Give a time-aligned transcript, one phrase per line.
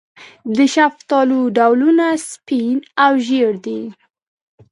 [0.57, 3.81] د شفتالو ډولونه سپین او ژیړ دي.